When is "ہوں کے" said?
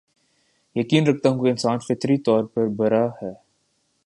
1.29-1.49